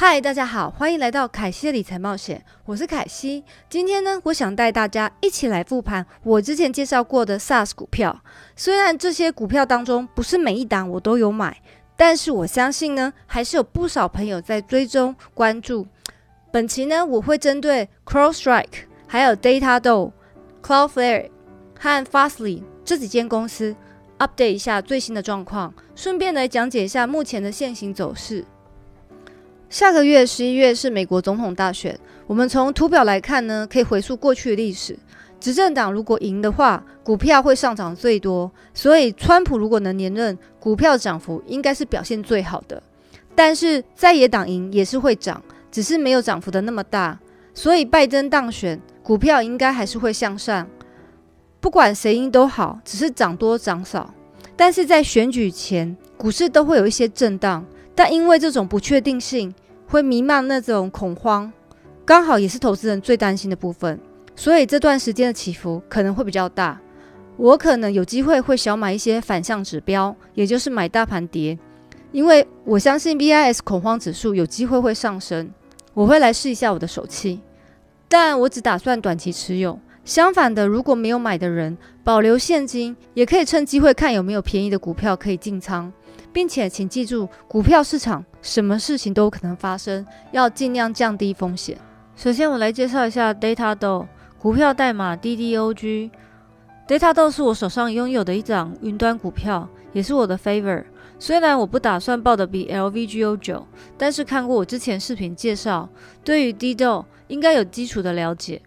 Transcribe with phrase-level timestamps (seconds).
[0.00, 3.42] 嗨，大家好，欢迎来到凯西的理财冒险，我是凯西。
[3.68, 8.22] 今天呢，我想带大家一起来复盘我之前介绍过的 SaaS 股票。
[8.54, 11.60] 虽然这些股票当中不是每一档我都有买，
[11.96, 15.84] 但是我相信呢，还是有不少朋友在追踪关注。
[16.52, 20.12] 本期呢，我会针对 CrowdStrike、还有 Datadog、
[20.62, 21.28] Cloudflare
[21.76, 23.74] 和 Fastly 这几间公司
[24.20, 28.44] update 一下最新的状况，顺便来讲解一下目前的现行走势。
[29.70, 31.98] 下个月十一月是美国总统大选。
[32.26, 34.98] 我们从图表来看呢，可以回溯过去的历史。
[35.38, 38.50] 执政党如果赢的话，股票会上涨最多。
[38.72, 42.82] 所以，川普如果能连任，股票涨幅应该是表现最好的。
[43.34, 47.18] 但是，在野党赢也是会涨，只是没有涨幅的那么大。
[47.52, 50.66] 所以，拜登当选，股票应该还是会向上。
[51.60, 54.14] 不管谁赢都好，只是涨多涨少。
[54.56, 57.64] 但是在选举前，股市都会有一些震荡。
[57.98, 59.52] 但因为这种不确定性
[59.88, 61.52] 会弥漫那种恐慌，
[62.04, 63.98] 刚好也是投资人最担心的部分，
[64.36, 66.80] 所以这段时间的起伏可能会比较大。
[67.36, 71.58] 我可能有机会会小买一些反向指标，也就是买大盘跌，
[72.12, 75.50] 因为我相信 BIS 恐慌指数有机会会上升，
[75.92, 77.40] 我会来试一下我的手气，
[78.08, 79.76] 但我只打算短期持有。
[80.04, 85.92] 相反的，如果没有买的人，保留现金也可以趁机会看有没有便宜的股票可以进仓。
[86.32, 91.76] 并且，请记住，股票市场什么事情都可能发生，要尽量降低风险。
[92.16, 94.06] 首先，我来介绍一下 Datadog
[94.38, 96.10] 股票代码 DDOG。
[96.86, 100.84] Datadog 是我手上拥有的一张云端股票，也是我的 favor。
[101.18, 105.88] 虽然我不打算报的比 LVGO 久，但是看过我之前视频介绍，
[106.24, 108.62] 对于 DDO 应该有基础的了解。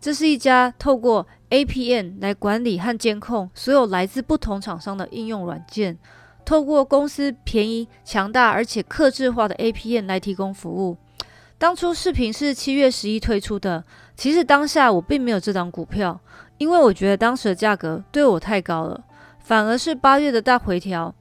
[0.00, 5.98] 这是一家透过 APN 来管理和监控所有来自不同厂商的应用软件。
[6.46, 10.96] 透过公司便宜、强大而且克制化的 APN 来提供服务。
[11.58, 13.82] 当初视频是七月十一推出的，
[14.16, 16.20] 其实当下我并没有这档股票，
[16.58, 19.04] 因为我觉得当时的价格对我太高了。
[19.40, 21.14] 反而是八月的大回调，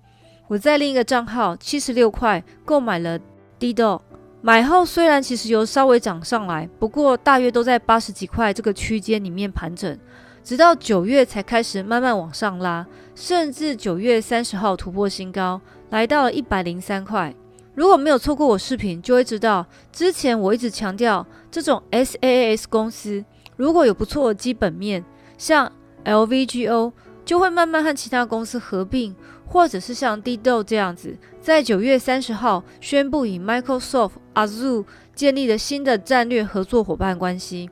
[0.48, 3.20] 我在另一个账号七十六块购买了
[3.60, 4.02] DDO，
[4.42, 9.98] 买后虽然其实有稍微涨上来，不过大约都在八十几块这个区间里面盘整。
[10.46, 12.86] 直到九月才开始慢慢往上拉，
[13.16, 17.34] 甚至九月三十号突破新高，来到了一百零三块。
[17.74, 23.26] 如果没有错过我视频，就会知道之前我一直强调，这种 SaaS 公司
[23.58, 25.04] 如果有不错的基本面，
[25.36, 25.72] 像
[26.04, 26.94] LVGO
[27.26, 29.16] 就会慢慢和其他公司合并，
[29.48, 34.86] 或者是像 DDO 这样子，在九月三十号宣布与 Microsoft Azure
[35.16, 37.68] 建立了新的战略合作伙伴关系，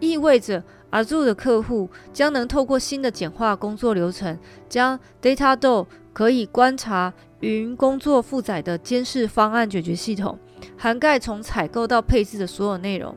[0.00, 0.64] 意味着。
[0.90, 4.38] Azure 的客户将能透过新的简化工作流程，
[4.68, 10.38] 将 Datadog 可以观察云工作负载的监视方案解决系统，
[10.76, 13.14] 涵盖从采购到配置的所有内容，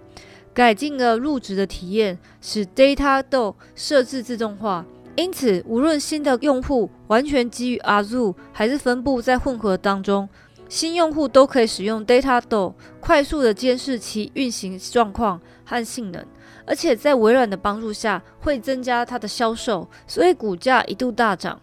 [0.54, 4.86] 改进了入职的体验，使 Datadog 设置自动化。
[5.16, 10.28] 因此，无论新的用户完全基于 Azure，还是分布在混合当中，
[10.70, 16.26] 新用户都可以使用 Datadog 快速的监视其运行状况和性能。
[16.70, 21.60] 而且在微软的帮助下，会增加它的销售，所以股价一度大涨。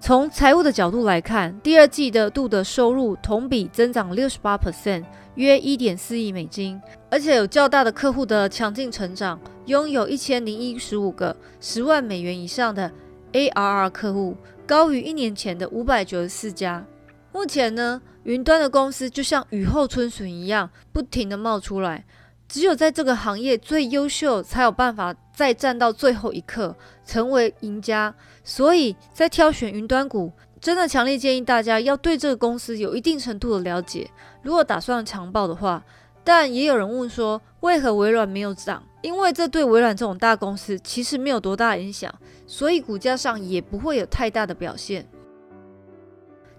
[0.00, 5.04] 从财务的角度来看，第二季的度的收入同比增长六十八 percent，
[5.36, 12.90] 约一点四亿美金，而且有较大的客户的强劲成长，拥有一千零一十五个十万美元以上的
[13.32, 16.84] ARR 客户，高于一年前的五百九十四家。
[17.32, 22.04] 目前呢，云端的公司就像雨后春笋一样，不停的冒出来。
[22.48, 28.14] 只有在这个行业最优秀，才有办法再战到最后一刻，成为赢家。
[28.44, 34.08] 所以在挑选云端股，真的强烈建议大家要对这个公司有一定程度的了解。
[34.42, 35.84] 如果打算强爆的话，
[36.22, 38.82] 但也有人问说，为何微软没有涨？
[39.02, 42.12] 因为这对微软这种大公司其实没有多大影响，
[42.46, 45.08] 所以股价上也不会有太大的表现。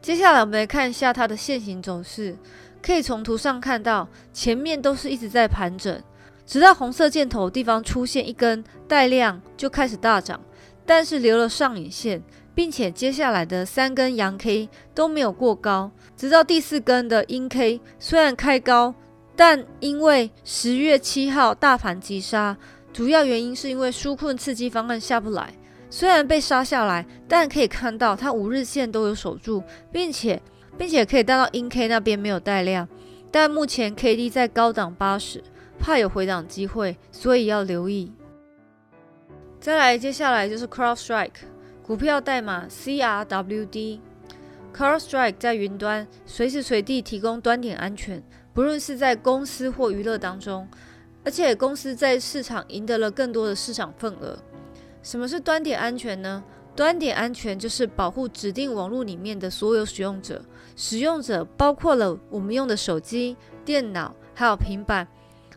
[0.01, 2.38] 接下来我们来看一下它的现行走势。
[2.81, 6.01] 可以从图上看到，前面都是一直在盘整，
[6.45, 10.39] 直到红色箭头地方出现一根带量，就开始大涨，
[10.85, 12.24] 但是留了上影线，
[12.56, 18.94] 并且接下来的三根阳 K 都没有过高，直到第四根的阴 K 虽然开高，
[19.35, 22.56] 但因为十月七号大盘急杀，
[22.94, 25.53] 主要原因是因为纾困刺激方案下不来，
[25.89, 30.41] 虽然被杀下来，但可以看到它五日线都有守住，并且。
[30.77, 32.88] 并且可以带到阴 K 那边没有带量，
[33.31, 35.44] 但目前 K D 在高档八十，
[35.79, 38.12] 怕有回档机会，所以要留意。
[39.59, 41.31] 再来，接下来就是 CrowdStrike
[41.81, 44.01] 股票代码 C R W D。
[44.75, 48.21] CrowdStrike 在云端随时随地提供端点安全，
[48.53, 50.68] 不论是在公司或娱乐当中，
[51.25, 54.38] 而且公司在市场赢得了更多的市场份额。
[55.01, 56.44] 什么是端点安全呢？
[56.77, 60.39] 端点安全就是保护指定网络里面的所有使用者，
[60.75, 63.35] 使用者包括了我们用的手机、
[63.65, 65.07] 电脑，还有平板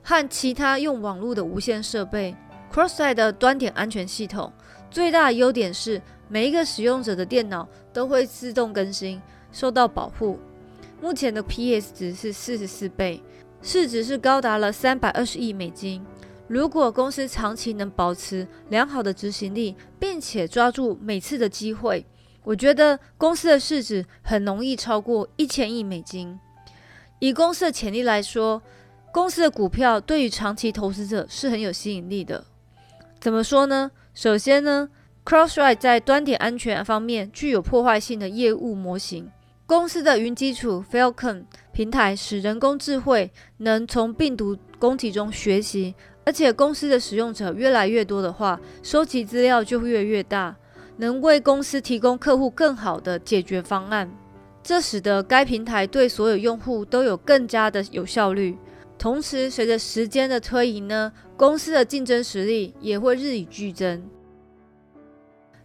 [0.02, 2.34] 和其他用网络的无线设备。
[2.72, 4.50] CrossSite 的端点安全系统
[4.90, 9.20] 最大的优点是，每一个使用者的电脑都会自动更新，
[9.52, 10.38] 受到保护。
[11.02, 13.23] 目前的 PS 值是四十四倍，
[13.61, 16.02] 市值是高达了三百二十亿美金。
[16.50, 22.05] 如果公司长期能保持良好的执行力，并且抓住每次的机会，
[22.43, 26.37] 我觉得公司的市值很容易超过一千亿美金。
[27.20, 28.61] 以公司的潜力来说，
[29.12, 32.44] 公司的股票对于长期投资者是很有吸引力的。
[33.20, 33.93] 怎么说呢？
[34.12, 34.88] 首先呢
[35.25, 39.31] ，Crossrite 在端点安全方面具有破坏性的业务模型。
[39.67, 45.94] 公司的云基础 Falcon 平台使人工智慧能从病毒供体中学习，
[46.25, 50.55] 而且公司的使用者越来越多的话，收集资料就越越大，
[50.99, 54.11] 能为公司提供客户更好的解决方案。
[54.62, 58.56] 这使得该平台对所有用户都有更加的有效率。
[58.99, 64.02] 同时，随着时间的推移呢，公司的竞争实力也会日益剧增。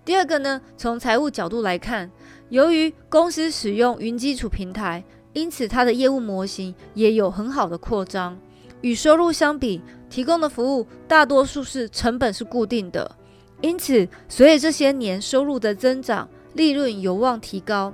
[0.06, 2.10] 第二个呢，从财务角度来看。
[2.50, 5.04] 由于公司使用云基础平台，
[5.34, 8.40] 因此它的业务模型也有很好的扩张。
[8.86, 13.16] 与收入相比，提供的服务大多数是成本是固定的，
[13.60, 17.92] 因此随着这些年收入的增长，利润有望提高。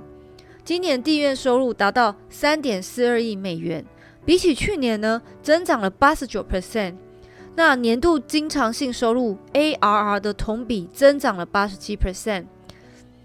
[0.62, 3.82] 今年地院收入达到三点四二亿美元，
[4.26, 6.96] 比起去年呢，增长了八十九 percent。
[7.56, 12.44] 那年度经常性收入 ARR 的同比增长了八十七 percent。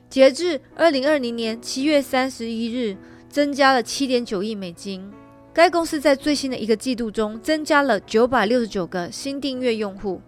[0.09, 2.95] 截至二零二零年七月三十一日，
[3.29, 5.11] 增加了七点九亿美金。
[5.57, 10.21] 该公司在最新的一个季度中增加了九百六十九个新订阅用户，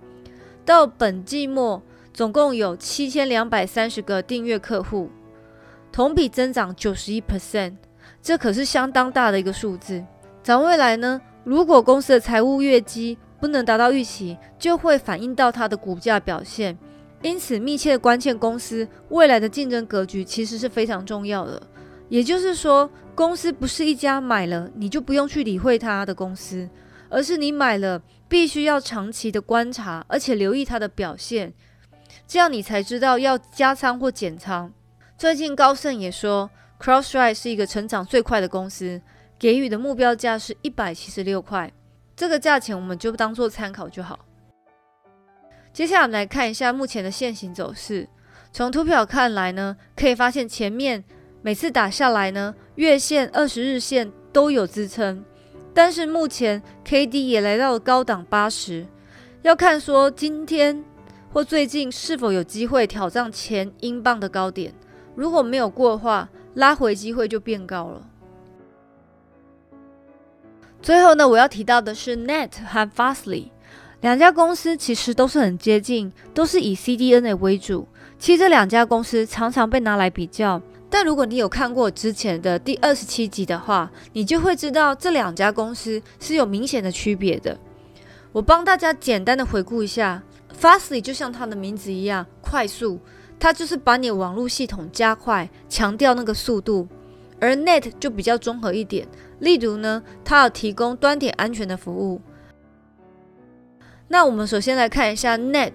[0.65, 1.79] 到本季末
[2.11, 5.07] 总共有七千两百三十个订阅客户，
[5.91, 7.75] 同比增长九十一 percent，
[8.23, 10.03] 这可是相当大的一个数字。
[10.41, 16.75] 展未来呢，如果公司的财务业绩不能达到预期，就会反映到它的股价表现。
[17.21, 21.61] 因此，密切关切公司未来的竞争格局其实是非常重要的。
[22.09, 26.67] 也就是说，公司不是一家买了你就不用去理会它的公司，
[27.07, 31.53] 而是你买了必须要长期的观察，而且留意它的表现，
[32.27, 34.71] 这样你才知道要加仓或减仓。
[35.17, 39.01] 最近高盛也说，Crossrite 是一个成长最快的公司，
[39.37, 41.71] 给予的目标价是一百七十六块，
[42.15, 44.19] 这个价钱我们就当做参考就好。
[45.71, 48.07] 接下来我们来看一下目前的线形走势。
[48.51, 51.03] 从图表看来呢，可以发现前面
[51.41, 55.23] 每次打下来呢，月线、二十日线都有支撑，
[55.73, 58.85] 但是目前 K D 也来到了高档八十，
[59.41, 60.83] 要看说今天
[61.31, 64.73] 或最近是否有机会挑战前英镑的高点。
[65.15, 68.05] 如果没有过的话，拉回机会就变高了。
[70.81, 73.49] 最后呢，我要提到的是 Net 和 Fastly。
[74.01, 77.87] 两家公司其实都是很接近，都是以 CDNA 为主。
[78.17, 87.57] 其实这两家公司常常被拿来比较，但如果你有看过之前的第二十七集的话，你就会知道这两家公司是有明显的区别的。
[88.31, 90.23] 我帮大家简单的回顾一下
[90.59, 92.99] ，Fastly 就像它的名字一样，快速，
[93.39, 96.87] 它就是把你网络系统加快，强调那个速度；
[97.39, 99.07] 而 Net 就比较综合一点，
[99.39, 102.19] 例如呢，它有提供端点安全的服务。
[104.07, 105.73] 那我们首先来看一下 Net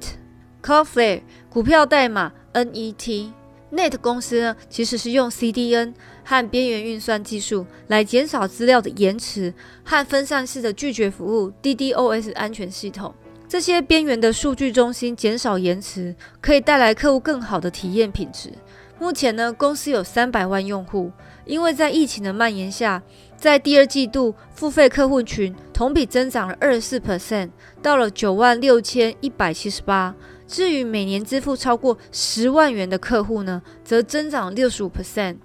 [0.60, 3.32] Cloudflare 股票代码 NET。
[3.74, 9.52] Net 公司呢，其实是用 CDN 和边缘运算技术来减少资料的延迟
[9.82, 13.12] 和分散式的拒绝服务 DDoS 安全系统。
[13.48, 18.52] 这些边缘的数据中心减少延迟，可以带来客户更好的体验品质。
[18.98, 21.10] 目前呢，公司有三百万用户。
[21.44, 23.02] 因为在疫情的蔓延下，
[23.36, 27.50] 在第二季度付费客户群同比增长了二十四 percent，
[27.82, 30.14] 到了九万六千一百七十八。
[30.54, 35.38] 至于每年支付超过十万元的客户呢，则增长六十五 percent。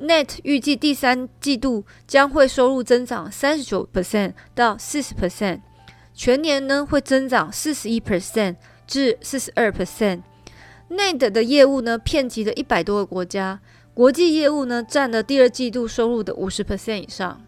[0.00, 5.62] Net 预计第三季度将会收入增长三十九 percent 到四十 percent，
[6.14, 8.54] 全年呢会增长四十一 percent
[8.86, 10.20] 至四十二 percent。
[10.90, 13.58] Net 的业务呢遍及了一百多个国家。
[13.94, 17.42] 国际业务呢，占了第二季度收入的五十 percent 以上。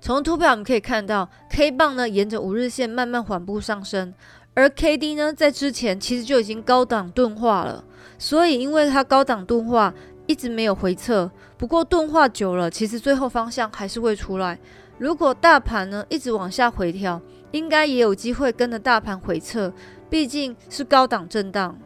[0.00, 4.14] 从图表我们可以看到，K 棒呢沿着五日线慢慢缓步上升，
[4.54, 7.84] 而 K D 呢在之前其实就已经高档钝化了。
[8.16, 9.92] 所以因为它高档钝化，
[10.26, 14.58] 一直没有回撤，不过钝化久了，其实最后方向还是会出来。
[14.96, 17.20] 如果大盘呢一直往下回调，
[17.50, 19.72] 应该也有机会跟着大盘回撤，
[20.08, 21.76] 毕竟是高档震荡。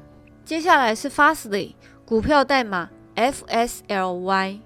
[0.44, 4.60] 接下来是 Fastly 股票代码 FSLY。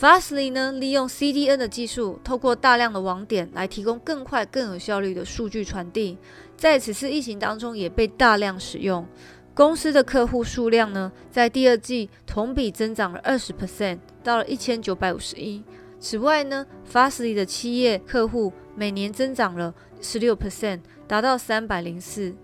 [0.00, 6.16] Fastly 呢利用 CDN 的技术，透过大量的网点来提供更快、更有效率的数据传递，
[6.56, 9.06] 在此次疫情当中也被大量使用。
[9.52, 15.62] 公司的客户数量呢，在第二季同比增长了二十 percent，到了一千九百五十一。
[15.98, 22.34] 此外呢，Fastly 的企业客户每年增长了十六 percent，达到三百零四。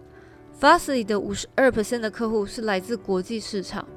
[0.61, 3.89] Fastly 的五十二 percent 的客户是来自国际市场。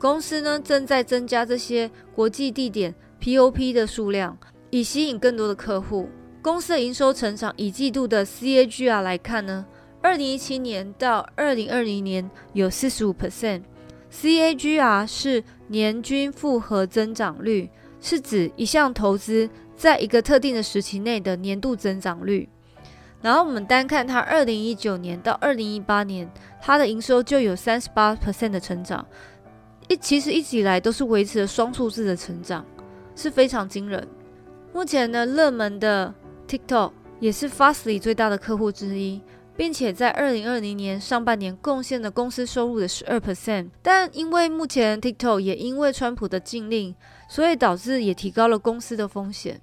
[0.00, 4.34] 公司呢正在增加这些国际地点 POP 的数量，
[4.70, 6.08] 以吸引更多的客户。
[6.40, 9.66] 公司的营收成长，以季度的 CAGR 来看呢？
[10.00, 17.68] 二零一七年到二零二零年有四十五 percent，CAGR 是年均复合增长率，
[18.00, 22.48] 是指一项投资在一个特定的时期内的年度增长率。
[23.20, 26.26] 然后我们单看它二零一九年到二零一八年，
[26.58, 29.06] 它的营收就有三十八 percent 的成长，
[29.90, 32.64] 一其实一直以来都是维持了双数字的成长，
[33.16, 34.06] 是非常惊人。
[34.72, 36.14] 目前呢，热门的
[36.46, 39.20] TikTok 也是 Fastly 最大的客户之一。
[39.56, 46.94] 并且在二零二零年上半年贡献了公司收入的十二 percent，但因为目前 TikTok 也因为川普的禁令，
[47.28, 49.60] 所以导致也提高了公司的风险。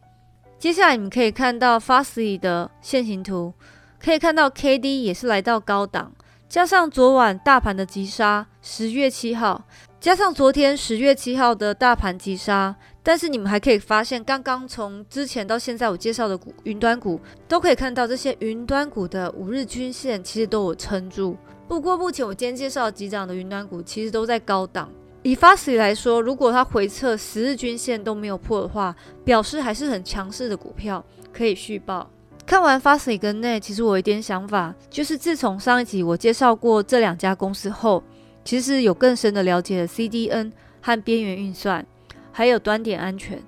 [0.59, 3.55] 接下来你们可以看到 Fastly 的线形图，
[3.99, 6.11] 可以看到 KD 也是来到高档，
[6.47, 9.65] 加上昨晚大盘的急杀，十月七号，
[9.99, 12.75] 加上昨天十月七号的大盘急杀。
[13.01, 21.37] 但是你们还可以发现，刚刚从之前到现在我介绍的股云端股，都可以看到这些云端股的五日均线其实都有撑住。
[21.69, 24.91] 不过目前我今天介绍的几档的云端股，其实都在高档。
[25.23, 32.09] 以 Fastly 来说，如果它回撤十日均线都没有破的话，表示还是很强势的股票，可以续报。
[32.45, 38.03] 看完 Fastly 跟 Ne，其实我有一点想法，就是自从上一集我介绍过这两家公司后，
[38.47, 41.85] 其实有更深的了解了 CDN 和边缘运算。
[42.31, 43.41] 还有端点安全，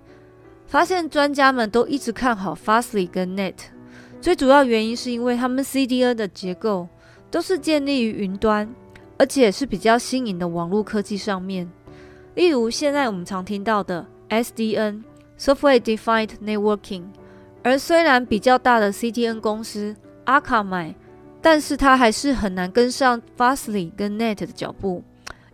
[0.67, 3.53] 发现专家们都一直看好 Fastly 跟 Net，
[4.19, 6.89] 最主要原因是因为他们 CDN 的结构
[7.31, 8.69] 都是建立于云端，
[9.17, 11.71] 而且是比较新颖的网络科技上面。
[12.35, 17.03] 例如现在我们常听到的 SDN（Software Defined Networking），
[17.63, 20.95] 而虽然比较大的 CDN 公司 Akamai，
[21.41, 25.03] 但是它还是很难跟上 Fastly 跟 Net 的脚步。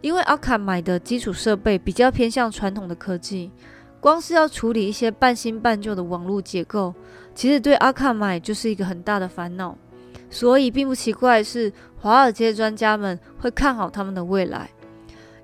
[0.01, 3.51] 因为阿卡买的基础设备比较偏向传统的科技，
[3.99, 6.93] 光是要处理一些半新半旧的网络结构，
[7.33, 9.75] 其实对阿卡买就是一个很大的烦恼。
[10.29, 14.69] 所以并不奇怪是华尔街专家们会看好他们的未来，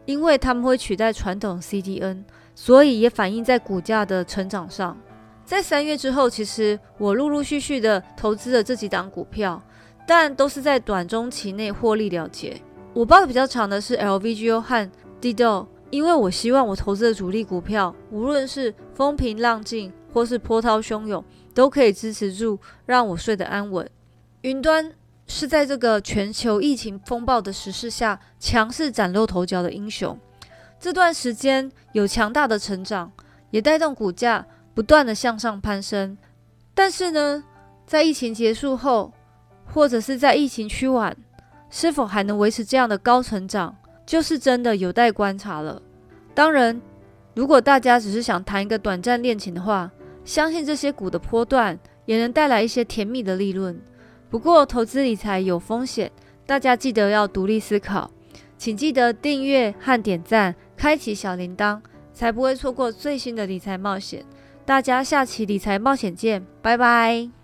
[0.05, 4.95] 因为他们会取代传统 CDN，所以也反映在股价的成长上。
[5.43, 9.61] 在三月之后，其实我陆陆续续的投资了这几档股票，
[10.13, 12.61] 但都是在短中期内获利了结。
[12.93, 14.91] 我报的比较长的是 LVGO 和
[15.21, 23.89] DDO，因为我希望我投资的主力股票，无论是风平浪静或是波涛汹涌，都可以支持住，让我睡得安稳。
[24.41, 24.91] 云端
[25.27, 30.19] 是在这个全球疫情风暴的时势下，强势崭露头角的英雄。
[30.77, 33.09] 这段时间有强大的成长，
[33.51, 36.17] 也带动股价不断的向上攀升。
[36.75, 37.45] 但是呢，
[37.85, 39.13] 在疫情结束后，
[39.73, 41.15] 或者是在疫情趋缓，
[41.69, 43.75] 是否还能维持这样的高成长，
[44.05, 45.81] 就是真的有待观察了。
[46.33, 46.81] 当然，
[47.33, 49.89] 如果大家只是想谈一个短暂恋情的话，
[50.23, 53.79] 相信这些股的波段也能带来一些甜蜜的利润。
[54.29, 56.11] 不过，投资理财有风险，
[56.45, 58.11] 大家记得要独立思考。
[58.57, 61.79] 请记得订阅和点赞，开启小铃铛，
[62.13, 64.23] 才不会错过最新的理财冒险。
[64.63, 67.40] 大家下期理财冒险见，拜拜。